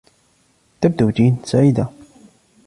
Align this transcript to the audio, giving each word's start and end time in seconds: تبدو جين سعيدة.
تبدو 0.81 1.09
جين 1.11 1.37
سعيدة. 1.45 1.89